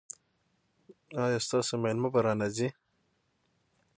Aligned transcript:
ایا 1.23 1.39
ستاسو 1.47 1.73
میلمه 1.83 2.09
به 2.13 2.19
را 2.25 2.33
نه 2.39 2.47
ځي؟ 2.55 2.67